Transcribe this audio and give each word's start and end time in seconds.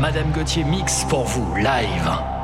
Madame 0.00 0.32
Gauthier 0.32 0.64
mix 0.64 1.04
pour 1.10 1.24
vous, 1.24 1.54
live. 1.56 2.39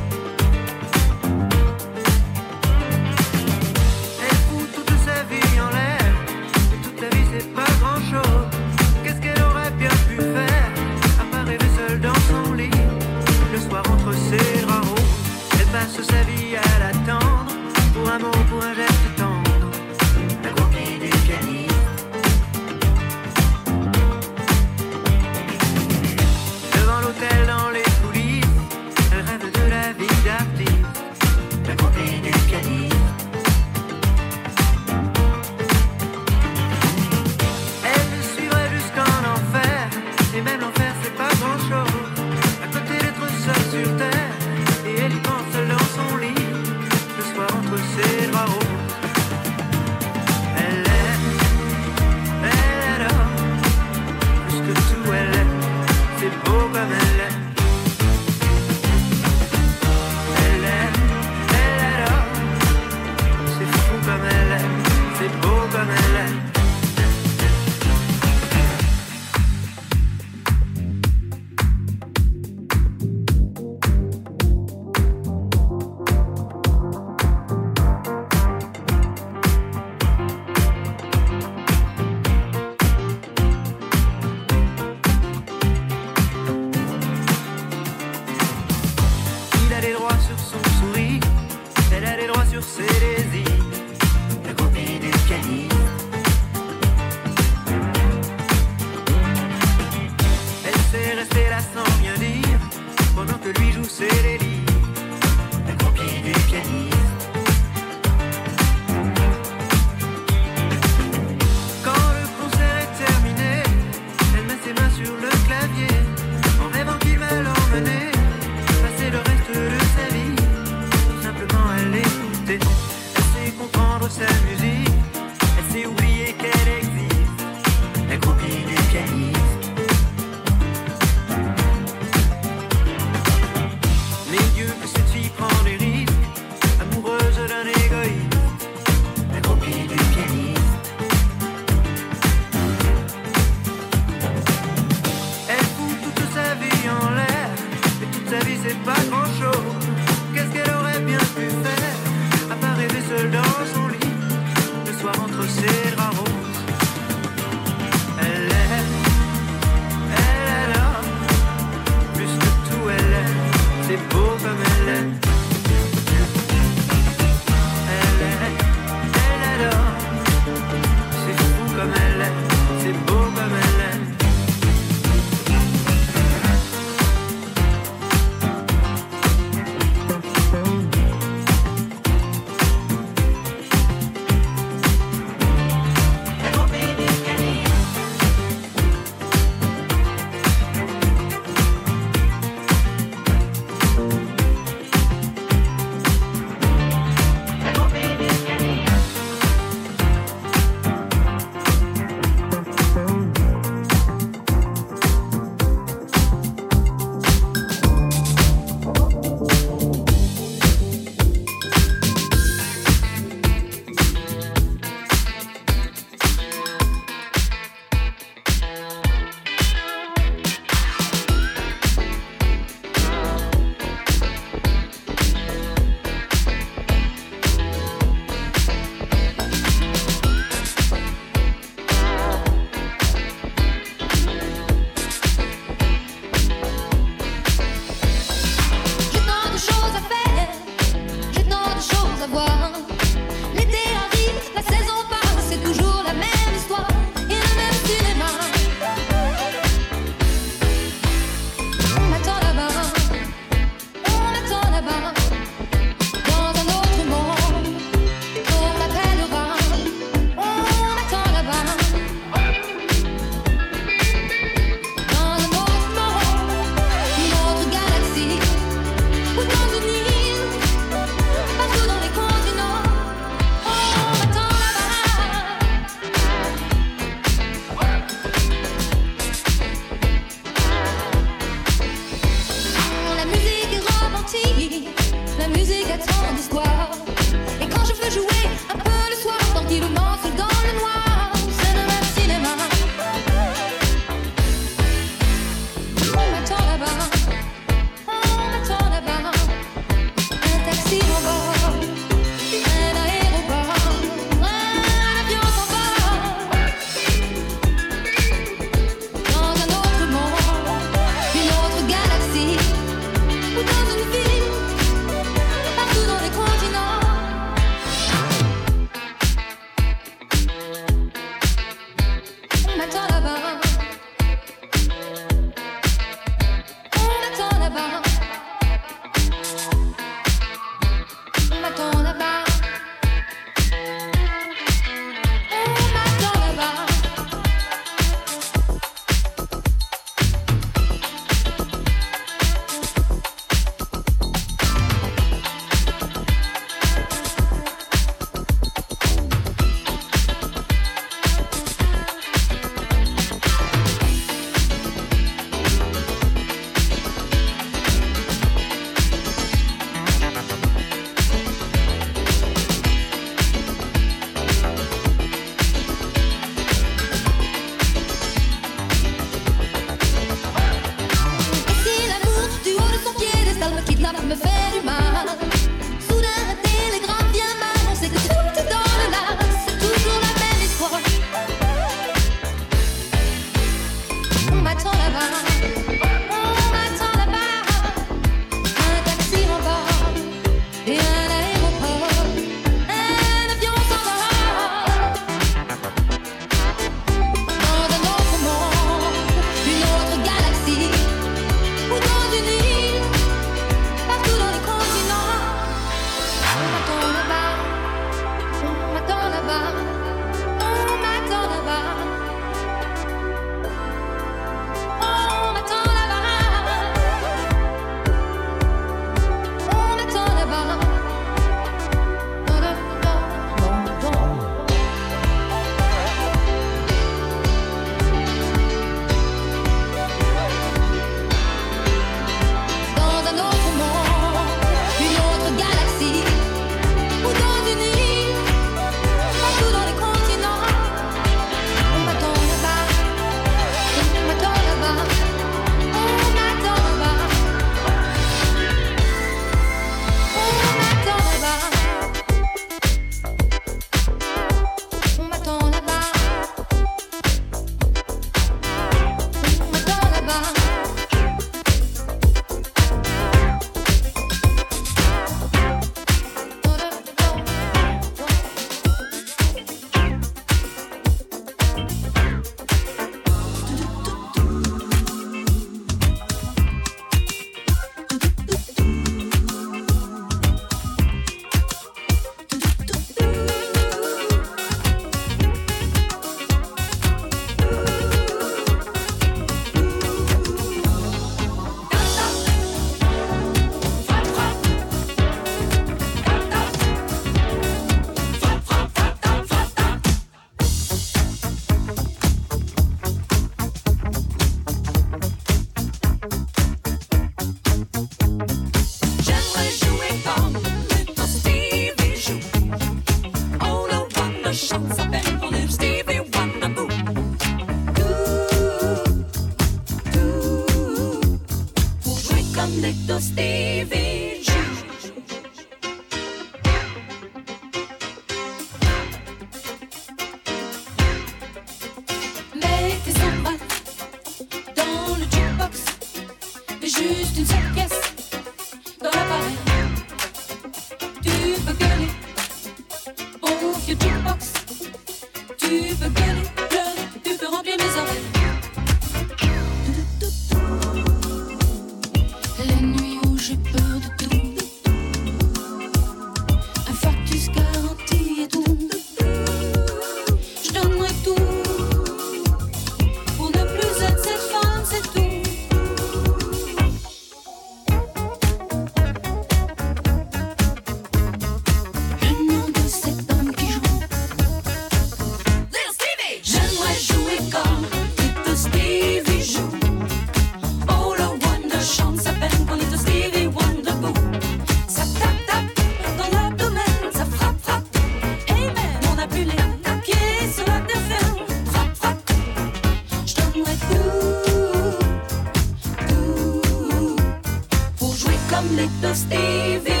Tamlitos 598.61 599.25
TV. 599.27 600.00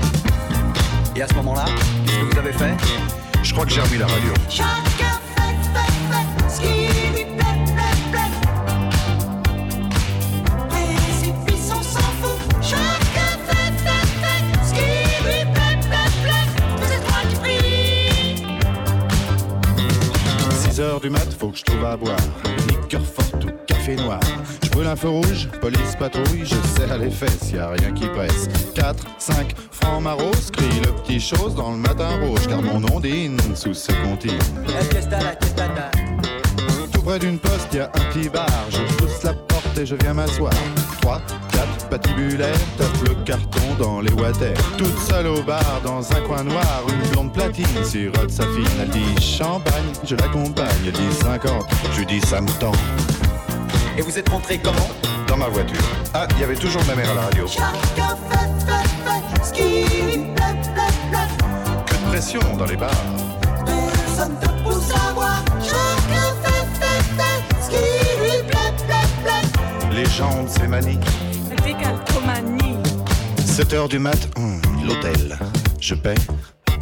Et 1.15 1.21
à 1.21 1.27
ce 1.27 1.33
moment-là, 1.35 1.65
qu'est-ce 2.05 2.19
que 2.19 2.25
vous 2.33 2.39
avez 2.39 2.53
fait? 2.53 2.73
Je 3.43 3.53
crois 3.53 3.65
que 3.65 3.71
j'ai 3.71 3.81
remis 3.81 3.97
la 3.97 4.07
radio. 4.07 4.33
Chacun 4.49 5.19
fait, 5.35 5.57
fait, 5.73 5.91
fait 6.09 6.49
ce 6.49 6.61
qui 6.61 6.87
lui 7.13 7.25
plaît, 7.25 7.57
plaît, 7.75 7.99
plaît. 8.11 8.31
Précipice, 10.69 11.69
on 11.69 11.83
s'en 11.83 11.99
fout. 12.21 12.39
Chacun 12.61 13.31
fait, 13.45 13.73
fait, 13.83 14.05
fait 14.21 14.43
ce 14.63 14.71
qui 14.73 14.87
lui 15.25 15.41
plaît, 15.51 15.77
plaît, 15.83 16.11
plaît. 16.23 16.47
Mais 16.79 16.87
c'est 16.87 17.01
toi 17.05 17.19
qui 17.29 17.35
prie. 17.35 18.45
6 20.71 20.79
heures 20.79 21.01
du 21.01 21.09
mat, 21.09 21.27
faut 21.37 21.49
que 21.49 21.57
je 21.57 21.63
trouve 21.63 21.85
à 21.85 21.97
boire. 21.97 22.15
Liqueur 22.69 23.03
forte 23.05 23.43
ou 23.43 23.49
café 23.67 23.95
noir. 23.97 24.21
Je 24.63 24.69
brûle 24.69 24.87
un 24.87 24.95
feu 24.95 25.09
rouge, 25.09 25.49
police 25.59 25.95
patrouille, 25.99 26.45
je 26.45 26.55
serre 26.77 26.97
les 26.97 27.11
fesses, 27.11 27.51
y 27.51 27.57
a 27.57 27.69
rien 27.71 27.91
qui 27.91 28.07
presse. 28.07 28.47
4, 28.73 29.05
5, 29.17 29.53
francs 29.81 30.01
maros, 30.01 30.51
crie 30.53 30.79
le 30.79 30.91
petit 30.91 31.19
chose 31.19 31.55
dans 31.55 31.71
le 31.71 31.77
matin 31.77 32.09
rouge, 32.21 32.47
car 32.47 32.61
mon 32.61 32.83
ondine 32.93 33.39
sous 33.55 33.73
ses 33.73 33.93
comptines. 33.95 34.39
Tout 36.91 37.01
près 37.01 37.19
d'une 37.19 37.39
poste, 37.39 37.73
y 37.73 37.79
a 37.79 37.85
un 37.85 38.11
petit 38.11 38.29
bar, 38.29 38.47
je 38.69 38.81
pousse 38.95 39.23
la 39.23 39.33
porte 39.33 39.77
et 39.77 39.85
je 39.85 39.95
viens 39.95 40.13
m'asseoir. 40.13 40.53
3, 41.01 41.21
4, 41.51 41.89
patibulaire, 41.89 42.57
tape 42.77 43.07
le 43.07 43.15
carton 43.23 43.75
dans 43.79 44.01
les 44.01 44.13
water. 44.13 44.53
Toute 44.77 44.97
seule 44.99 45.27
au 45.27 45.41
bar, 45.41 45.81
dans 45.83 46.11
un 46.11 46.21
coin 46.21 46.43
noir, 46.43 46.83
une 46.87 47.09
blonde 47.11 47.33
platine 47.33 47.83
sirote 47.83 48.29
sa 48.29 48.43
fine. 48.43 48.67
Elle 48.81 48.89
dit 48.89 49.21
champagne, 49.21 49.91
je 50.03 50.15
l'accompagne, 50.15 50.67
elle 50.85 50.91
dit 50.91 51.13
50, 51.21 51.65
je 51.93 51.99
lui 51.99 52.05
dis 52.05 52.21
ça 52.21 52.41
me 52.41 52.49
tend. 52.59 52.71
Et 53.97 54.01
vous 54.01 54.17
êtes 54.17 54.29
rentré 54.29 54.59
comment? 54.59 54.89
Dans 55.27 55.37
ma 55.37 55.47
voiture. 55.47 55.81
Ah, 56.13 56.27
il 56.31 56.41
y 56.41 56.43
avait 56.43 56.55
toujours 56.55 56.83
ma 56.85 56.95
mère 56.95 57.09
à 57.11 57.13
la 57.13 57.21
radio. 57.21 57.47
Chacun 57.47 58.15
fait, 58.29 58.50
Que 61.85 61.93
de 61.93 62.09
pression 62.09 62.39
dans 62.57 62.65
les 62.65 62.77
bars. 62.77 62.89
Personne 63.65 64.35
te 64.39 64.47
pousse 64.63 64.91
à 64.91 65.13
boire. 65.13 65.43
Chacun 65.61 66.33
fait, 66.43 66.65
fait, 66.79 67.03
fait 67.17 67.39
ce 67.61 67.69
qui 67.69 67.75
lui 68.21 68.43
plaît, 68.47 68.73
plaît, 68.87 69.09
plaît. 69.23 69.95
Les 69.95 70.05
gens 70.05 70.43
de 70.43 70.49
ces 70.49 70.67
manies. 70.67 70.99
Décalcomanie. 71.63 72.77
7 73.45 73.73
heures 73.73 73.89
du 73.89 73.99
mat, 73.99 74.29
hum, 74.37 74.61
l'hôtel. 74.85 75.37
Je 75.79 75.95
paie, 75.95 76.15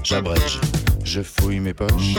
j'abrège, 0.03 0.59
je 1.03 1.21
fouille 1.21 1.59
mes 1.59 1.73
poches. 1.73 2.15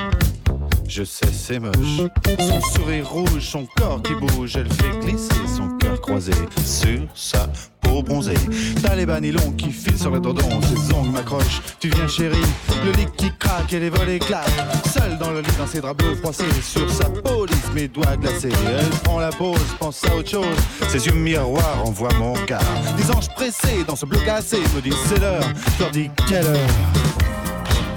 Je 0.89 1.05
sais, 1.05 1.31
c'est 1.33 1.61
moche. 1.61 2.01
Son 2.39 2.61
sourire 2.61 3.09
rouge, 3.09 3.41
son 3.41 3.67
corps 3.77 4.03
qui 4.03 4.13
bouge, 4.15 4.57
elle 4.57 4.73
fait 4.73 4.99
glisser 5.07 5.47
son 5.47 5.69
cœur 5.91 6.01
croisé 6.01 6.33
sur 6.65 7.01
sa 7.15 7.47
peau 7.81 8.03
bronzée. 8.03 8.35
T'as 8.83 8.95
les 8.95 9.07
bas 9.07 9.21
nylons 9.21 9.53
qui 9.53 9.71
filent 9.71 9.99
sur 9.99 10.11
le 10.11 10.21
dodon, 10.21 10.49
ses 10.63 10.95
ongles 10.95 11.11
m'accrochent. 11.11 11.61
Tu 11.81 11.89
viens, 11.89 12.07
chérie, 12.07 12.39
le 12.85 12.93
lit 12.93 13.07
qui 13.17 13.31
craque 13.39 13.73
et 13.73 13.81
les 13.81 13.91
volets 13.91 14.19
claquent. 14.19 14.47
Seule 14.93 15.19
dans 15.19 15.31
le 15.31 15.41
lit, 15.41 15.57
dans 15.59 15.67
ses 15.67 15.81
draps 15.81 15.97
bleus 15.97 16.17
froissés, 16.17 16.45
sur 16.63 16.89
sa 16.91 17.07
peau 17.07 17.47
lisse, 17.47 17.73
mes 17.75 17.89
doigts 17.89 18.17
glacés. 18.17 18.51
Elle 18.67 18.89
prend 19.03 19.19
la 19.19 19.31
pause, 19.31 19.59
pense 19.79 20.05
à 20.05 20.15
autre 20.15 20.31
chose. 20.31 20.57
Ses 20.89 21.07
yeux 21.07 21.15
miroirs 21.15 21.83
envoient 21.85 22.15
mon 22.15 22.35
regard. 22.35 22.63
Des 22.97 23.11
anges 23.11 23.29
pressés 23.35 23.85
dans 23.87 23.97
ce 23.97 24.07
bloc 24.07 24.25
cassé 24.25 24.59
me 24.75 24.81
disent 24.81 24.95
c'est 25.07 25.19
l'heure. 25.19 25.43
Je 25.77 25.83
leur 25.83 25.91
dis 25.91 26.11
quelle 26.29 26.47
heure? 26.47 26.69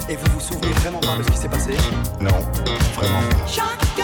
Et 0.08 0.16
vous 0.16 0.32
vous 0.34 0.40
souvenez 0.40 0.72
vraiment 0.80 1.00
pas 1.00 1.16
de 1.16 1.22
ce 1.22 1.30
qui 1.30 1.38
s'est 1.38 1.48
passé? 1.48 1.72
Non, 2.20 2.30
vraiment 2.94 3.22
pas. 3.30 4.03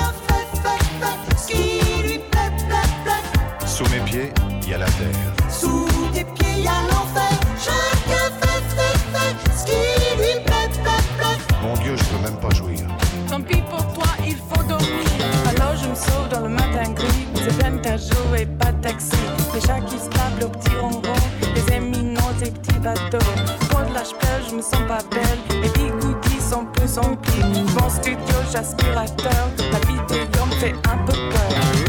Pieds, 4.10 4.32
il 4.62 4.70
y 4.70 4.74
a 4.74 4.78
la 4.78 4.86
terre. 4.86 5.32
Sous 5.48 5.86
tes 6.12 6.24
pieds, 6.24 6.62
y 6.62 6.66
a 6.66 6.80
l'enfer. 6.88 7.30
Chacun 7.58 8.26
fait, 8.40 8.62
fait, 8.76 8.98
fait 9.12 9.34
ce 9.56 9.64
qui 9.64 10.16
lui 10.16 10.44
plaît, 10.44 10.68
plaît, 10.82 11.04
plaît. 11.18 11.38
Mon 11.62 11.74
Dieu, 11.74 11.94
je 11.96 12.04
peux 12.04 12.22
même 12.22 12.38
pas 12.40 12.50
jouir. 12.50 12.80
Tant 13.28 13.40
pis 13.40 13.62
pour 13.70 13.86
toi, 13.94 14.10
il 14.26 14.36
faut 14.36 14.62
dormir. 14.64 15.06
Alors 15.50 15.76
je 15.76 15.88
me 15.88 15.94
sauve 15.94 16.28
dans 16.30 16.40
le 16.40 16.48
matin 16.48 16.90
gris. 16.92 17.26
C'est 17.36 17.56
peine 17.58 17.80
à 17.86 17.96
jouer, 17.96 18.46
pas 18.46 18.72
de 18.72 18.80
taxi. 18.82 19.16
Les 19.54 19.60
chats 19.60 19.80
qui 19.80 19.98
se 19.98 20.08
tablent 20.08 20.44
au 20.44 20.48
petit 20.48 20.74
ronron. 20.80 21.20
Les 21.54 21.74
éminents, 21.74 22.32
des 22.40 22.50
petits 22.50 22.78
bateaux. 22.80 23.26
Quand 23.70 23.88
de 23.88 23.94
l'âge 23.94 24.14
pelle, 24.18 24.42
je 24.48 24.56
me 24.56 24.62
sens 24.62 24.82
pas 24.88 25.02
belle. 25.10 25.38
Les 25.62 25.68
bigoudis 25.70 26.40
sont 26.40 26.66
plus 26.66 26.98
emplis. 26.98 27.64
Mon 27.78 27.88
studio, 27.88 28.36
j'aspirateur. 28.52 29.50
La 29.72 29.78
vidéo 29.80 30.46
me 30.46 30.54
fait 30.54 30.74
un 30.88 30.98
peu 31.06 31.12
peur. 31.12 31.79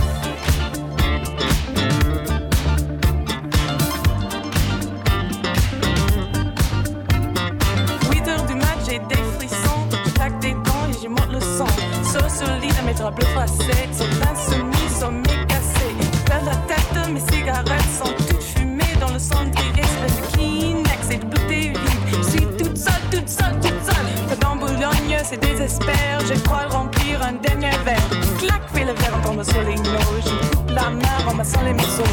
Lit 12.61 12.67
de 12.67 12.85
mes 12.85 12.93
draps 12.93 13.15
bleus 13.15 13.27
froissés. 13.27 13.89
C'est 13.91 14.07
l'insomnie, 14.19 14.89
sommeil 14.99 15.45
cassé. 15.47 15.87
Perds 16.25 16.45
la 16.45 16.55
tête, 16.67 17.09
mes 17.09 17.19
cigarettes 17.19 17.91
sont 17.97 18.13
toutes 18.27 18.43
fumées 18.43 18.95
dans 18.99 19.11
le 19.11 19.19
cendrier. 19.19 19.83
C'est 19.83 20.07
de 20.07 20.33
Kleenex 20.33 21.09
et 21.11 21.17
de 21.17 21.25
bouteilles 21.25 21.69
vides. 21.69 22.17
Je 22.17 22.29
suis 22.29 22.45
toute 22.57 22.77
seule, 22.77 22.93
toute 23.11 23.29
seule, 23.29 23.55
toute 23.61 23.83
seule. 23.83 24.39
Dans 24.39 24.55
Boulogne, 24.55 25.17
c'est 25.23 25.39
désespère. 25.39 26.19
Je 26.27 26.39
crois 26.41 26.67
remplir 26.69 27.21
un 27.21 27.33
dernier 27.33 27.71
verre. 27.85 28.09
Clac, 28.39 28.61
fais 28.73 28.85
le 28.85 28.93
verre 28.93 29.15
en 29.17 29.27
tombant 29.27 29.43
sur 29.43 29.61
les 29.61 29.75
noix. 29.75 30.01
Je 30.25 30.55
coupe 30.55 30.69
la 30.71 30.89
main 30.89 31.23
en 31.25 31.29
ramassant 31.29 31.61
les 31.63 31.73
morceaux. 31.73 32.03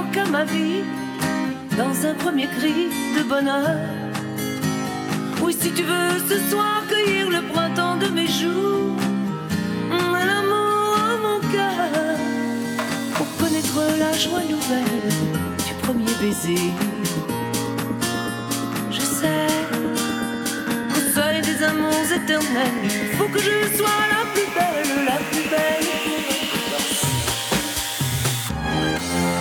beau 0.00 0.06
que 0.12 0.28
ma 0.30 0.44
vie, 0.44 0.82
dans 1.76 2.06
un 2.06 2.14
premier 2.14 2.46
cri 2.46 2.88
de 3.16 3.22
bonheur. 3.22 3.76
Oui, 5.42 5.56
si 5.58 5.70
tu 5.72 5.82
veux 5.82 6.18
ce 6.28 6.38
soir 6.50 6.82
cueillir 6.88 7.30
le 7.30 7.42
printemps 7.52 7.96
de 7.96 8.08
mes 8.08 8.26
jours, 8.26 8.96
un 9.90 10.28
amour 10.40 10.96
à 11.12 11.16
mon 11.26 11.40
cœur, 11.54 12.16
pour 13.14 13.28
connaître 13.38 13.80
la 13.98 14.12
joie 14.12 14.44
nouvelle 14.54 15.08
du 15.66 15.74
premier 15.82 16.12
baiser. 16.20 16.72
Je 18.90 19.00
sais 19.00 19.46
qu'au 20.92 21.06
seuil 21.14 21.40
des 21.42 21.62
amours 21.64 22.08
éternels, 22.14 22.90
faut 23.18 23.28
que 23.28 23.40
je 23.40 23.76
sois 23.76 24.02
la 24.14 24.22
plus 24.32 24.48
belle, 24.56 25.04
la 25.06 25.16
plus 25.30 25.48
belle. 25.48 25.89